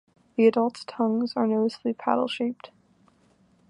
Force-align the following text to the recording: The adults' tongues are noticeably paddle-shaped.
The 0.35 0.47
adults' 0.47 0.83
tongues 0.87 1.33
are 1.35 1.45
noticeably 1.45 1.93
paddle-shaped. 1.93 2.71